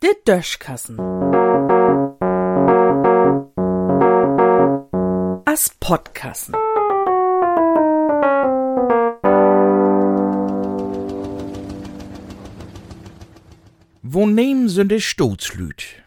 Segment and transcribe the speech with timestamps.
[0.00, 0.98] De Döschkassen.
[5.44, 6.54] As Podkassen.
[14.02, 16.02] Wo nehmen sind de Stoßlüt?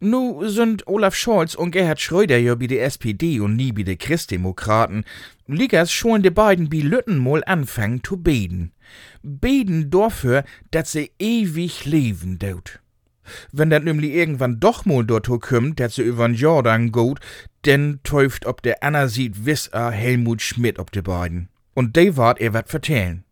[0.00, 3.96] Nu sind Olaf Scholz und Gerhard Schröder ja bei der SPD und nie bei de
[3.96, 5.04] Christdemokraten.
[5.48, 8.70] Liegers schon de beiden bi Lütten mal anfangen zu beten.
[9.22, 12.80] Beten dafür, dass sie ewig leben dort.
[13.50, 17.18] Wenn dat nämlich irgendwann doch mal dorthin kommt, dass sie übern Jordan geht,
[17.66, 21.48] denn täuft ob der Anna sieht wiss a Helmut Schmidt ob de beiden.
[21.74, 23.24] Und de wart er wat vertellen.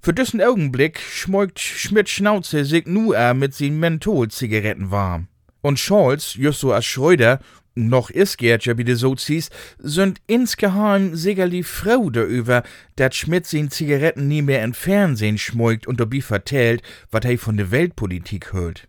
[0.00, 5.28] Für diesen Augenblick schmeugt Schmidt Schnauze sich nu a mit sin Mentholzigaretten warm.
[5.66, 7.40] Und Scholz, just so als Schröder,
[7.74, 12.62] noch is Gerd ja wie de Sozis, sind insgeheim sicherli froh darüber,
[12.94, 17.56] dat Schmidt sin Zigaretten nie mehr im Fernsehen schmeugt und dabei vertellt, wat er von
[17.56, 18.86] der Weltpolitik hört.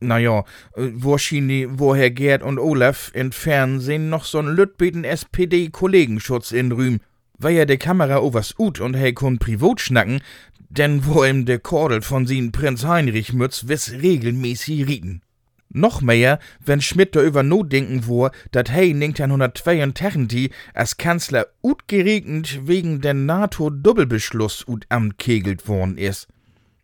[0.00, 6.98] Naja, wahrscheinlich, woher Gerd und Olaf in Fernsehen noch so'n lütbeten SPD-Kollegenschutz in Rühm,
[7.38, 10.22] weil ja de Kamera overs ut und hey kun privat schnacken,
[10.70, 15.23] denn wo ihm de Kordel von sin Prinz Heinrich Mütz wiss regelmäßig rieten.
[15.76, 21.88] Noch mehr, wenn Schmidt da über not denken wo, dat hey 1982 als Kanzler ut
[21.88, 26.28] geregnet wegen der NATO-Doppelbeschluss ut amt kegelt worden is.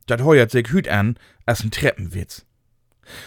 [0.06, 1.16] Dat heuert sich hüt an,
[1.46, 2.44] als ein Treppenwitz.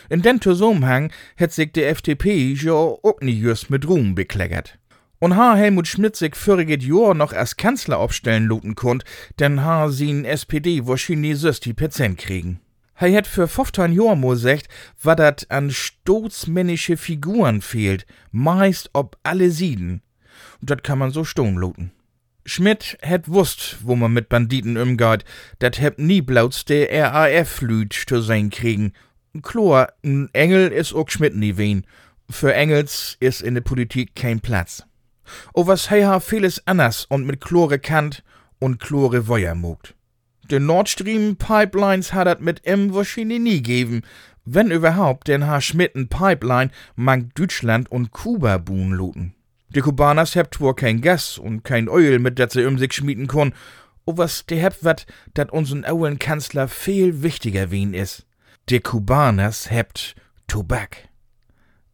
[0.09, 4.77] In den Zusammenhang hätt sich die FDP ja auch nie just mit Ruhm bekleckert.
[5.19, 9.05] Und ha Helmut Schmidt sich voriges Jahr noch als Kanzler aufstellen luten konnt,
[9.39, 12.59] denn ha sin SPD wahrscheinlich die Prozent kriegen.
[12.95, 14.67] Er hätt für 15 Jahr mo secht,
[15.01, 20.01] wat dat an stoßmännische Figuren fehlt, meist ob alle Sieden.
[20.61, 21.91] Und dat kann man so stehen luten.
[22.45, 25.23] Schmidt hätt wusst, wo man mit Banditen umgeht,
[25.59, 28.93] dat hätt nie blauts de RAF-Lüd zu sein kriegen.
[29.41, 31.85] Chlor, n Engel is ook Schmidt nie wen.
[32.29, 34.85] Für Engels is in der Politik kein Platz.
[35.53, 38.23] O was hei ha vieles anders und mit Chlore kannt
[38.59, 39.95] und Chlore Feuer mogt.
[40.49, 44.01] De Nord Stream Pipelines hat dat mit em wahrscheinlich nie geben.
[44.45, 49.33] Wenn überhaupt, denn ha Schmitten Pipeline mag Deutschland und Kuba buhen luten.
[49.69, 53.27] De Kubaners hebt zwar kein Gas und kein Öl, mit dat sie um sich schmieden
[53.27, 53.53] kon,
[54.05, 58.25] o was de hebt wat, dat unseren owen Kanzler viel wichtiger wien is.
[58.69, 60.15] De Kubaners hebt
[60.47, 61.09] Tobak.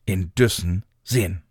[0.05, 1.43] In Düssen sehen.